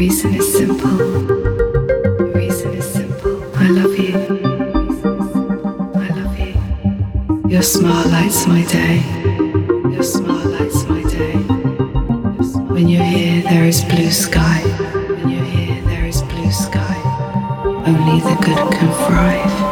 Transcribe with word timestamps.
reason 0.00 0.34
is 0.34 0.50
simple. 0.56 0.96
Reason 2.32 2.72
is 2.72 2.86
simple. 2.90 3.36
I 3.56 3.68
love 3.68 3.98
you. 3.98 4.16
I 6.04 6.08
love 6.18 6.38
you. 6.38 7.50
Your 7.50 7.60
smile 7.60 8.08
lights 8.08 8.46
my 8.46 8.62
day. 8.64 9.02
Your 9.94 10.02
smile 10.02 10.48
lights 10.56 10.84
my 10.84 11.02
day. 11.02 11.36
When 12.74 12.88
you're 12.88 13.04
here, 13.04 13.42
there 13.42 13.66
is 13.66 13.84
blue 13.84 14.10
sky. 14.10 14.60
When 15.16 15.28
you're 15.28 15.44
here, 15.44 15.82
there 15.82 16.06
is 16.06 16.22
blue 16.22 16.50
sky. 16.50 16.96
Only 17.90 18.20
the 18.20 18.36
good 18.46 18.72
can 18.72 18.90
thrive. 19.04 19.69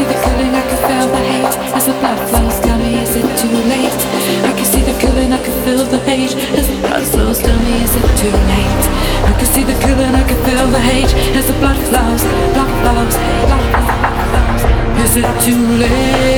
See 0.00 0.06
the 0.06 0.20
killing, 0.24 0.54
I 0.54 0.62
can 0.68 0.80
feel 0.88 1.06
the 1.12 1.22
hate 1.30 1.56
as 1.76 1.86
the 1.86 1.92
blood 2.00 2.20
flows. 2.28 2.60
Tell 2.60 2.78
me, 2.78 3.02
is 3.02 3.16
it 3.16 3.28
too 3.40 3.56
late? 3.72 4.00
I 4.48 4.52
can 4.56 4.64
see 4.64 4.82
the 4.82 4.96
killing, 4.98 5.32
I 5.32 5.40
can 5.44 5.56
feel 5.64 5.84
the 5.84 5.98
hate 6.08 6.34
as 6.58 6.66
the 6.68 6.76
blood 6.80 7.04
flows. 7.12 7.38
Tell 7.40 7.58
me, 7.66 7.82
is 7.84 7.94
it 7.96 8.06
too 8.20 8.34
late? 8.52 8.84
I 9.28 9.32
can 9.38 9.48
see 9.54 9.64
the 9.64 9.76
killing, 9.84 10.14
I 10.14 10.24
can 10.28 10.38
feel 10.46 10.66
the 10.68 10.80
hate 10.80 11.12
as 11.38 11.46
the 11.48 11.56
blood 11.60 11.80
flows, 11.88 12.22
blood 12.54 12.72
flows, 12.80 13.14
blood 13.48 13.64
flows. 13.72 14.62
Is 15.04 15.16
it 15.22 15.28
too 15.44 15.60
late? 15.82 16.29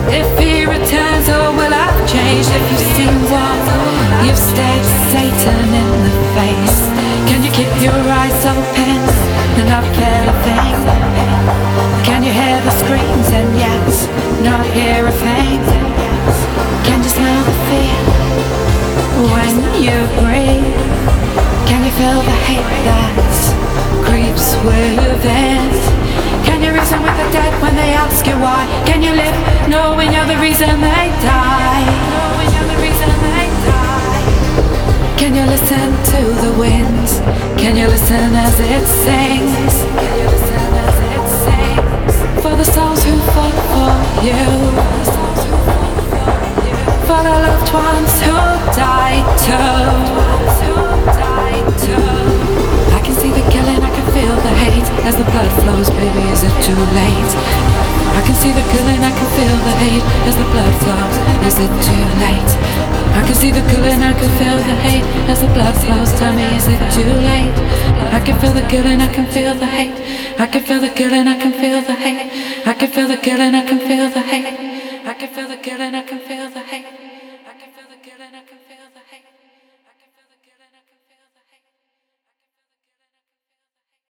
If 0.08 0.28
he 0.38 0.64
returns, 0.64 1.26
will 1.28 1.74
I've 1.74 2.08
changed? 2.08 2.50
If 2.50 2.64
you've 2.70 2.86
seen 2.96 3.14
what 3.30 3.58
you've 4.24 4.38
stared 4.38 4.84
Satan 5.12 5.74
in 5.74 5.88
the 6.04 6.12
face, 6.34 6.93
keep 7.54 7.70
your 7.80 7.94
eyes 7.94 8.42
open 8.50 8.98
and 9.54 9.68
not 9.70 9.86
feel 9.94 10.26
a 10.26 10.36
thing? 10.42 10.74
Can 12.02 12.24
you 12.26 12.32
hear 12.34 12.58
the 12.66 12.74
screams 12.82 13.28
and 13.30 13.48
yet 13.54 13.86
not 14.42 14.66
hear 14.74 15.06
a 15.06 15.14
thing? 15.22 15.62
Can 16.82 16.98
you 16.98 17.10
smell 17.14 17.42
the 17.46 17.56
fear 17.70 18.00
when 19.30 19.54
you 19.86 19.94
breathe? 20.18 20.82
Can 21.70 21.80
you 21.86 21.92
feel 21.94 22.20
the 22.26 22.38
hate 22.50 22.70
that 22.90 23.22
creeps 24.02 24.58
within? 24.66 25.70
Can 26.42 26.58
you 26.58 26.74
reason 26.74 27.00
with 27.06 27.16
the 27.22 27.28
dead 27.30 27.54
when 27.62 27.76
they 27.76 27.94
ask 27.94 28.26
you 28.26 28.34
why? 28.42 28.66
Can 28.84 29.00
you 29.00 29.12
live 29.14 29.36
knowing 29.70 30.10
you're 30.12 30.26
the 30.26 30.38
reason 30.42 30.80
they 30.80 31.06
die? 31.22 32.04
Can 35.24 35.34
you 35.34 35.46
listen 35.46 35.88
to 36.12 36.20
the 36.44 36.52
you 37.84 37.90
listen 37.90 38.34
as 38.34 38.58
it 38.60 38.86
sings? 39.04 39.74
Can 40.00 40.18
you 40.18 40.24
listen 40.24 40.72
as 40.86 40.96
it 41.12 41.24
sings? 41.44 42.42
For 42.42 42.56
the 42.56 42.64
souls 42.64 43.04
who 43.04 43.14
fought 43.34 43.58
for 43.72 43.92
you. 44.24 44.42
For 47.06 47.20
the 47.22 47.34
loved 47.44 47.74
ones 47.74 48.22
who 48.22 48.36
died 48.74 49.26
too. 49.44 50.33
As 55.04 55.16
the 55.16 55.24
blood 55.28 55.50
flows, 55.60 55.88
baby. 55.90 56.24
Is 56.32 56.42
it 56.42 56.54
too 56.64 56.80
late? 56.96 57.32
I 58.16 58.20
can 58.24 58.34
see 58.34 58.52
the 58.52 58.64
killing, 58.72 59.00
I 59.04 59.12
can 59.12 59.28
feel 59.36 59.56
the 59.68 59.74
hate 59.84 60.06
as 60.28 60.34
the 60.36 60.48
blood 60.52 60.74
flows. 60.82 61.16
Is 61.48 61.56
it 61.60 61.72
too 61.84 62.04
late? 62.24 62.52
I 63.14 63.22
can 63.26 63.34
see 63.34 63.50
the 63.50 63.64
killing, 63.70 64.00
I 64.02 64.12
can 64.12 64.30
feel 64.40 64.56
the 64.56 64.76
hate 64.86 65.06
as 65.28 65.40
the 65.40 65.50
blood 65.54 65.74
flows. 65.82 66.10
Tell 66.18 66.32
me, 66.32 66.44
is 66.56 66.66
it 66.68 66.82
too 66.96 67.12
late? 67.28 67.54
I 68.16 68.20
can 68.24 68.38
feel 68.40 68.52
the 68.52 68.66
killing, 68.66 69.00
I 69.00 69.08
can 69.12 69.26
feel 69.26 69.54
the 69.54 69.66
hate. 69.66 69.96
I 70.40 70.46
can 70.46 70.62
feel 70.62 70.80
the 70.80 70.90
killing, 70.90 71.28
I 71.28 71.36
can 71.38 71.52
feel 71.52 71.80
the 71.82 71.94
hate. 71.94 72.66
I 72.66 72.74
can 72.74 72.90
feel 72.90 73.08
the 73.08 73.16
killing, 73.16 73.54
I 73.54 73.64
can 73.66 73.80
feel 73.80 74.08
the 74.10 74.22
hate. 74.22 75.06
I 75.06 75.14
can 75.14 75.28
feel 75.28 75.48
the 75.48 75.56
killing, 75.56 75.94
I 75.94 76.02
can 76.02 76.20
feel 76.20 76.48
the 76.50 76.60
hate. 76.60 77.13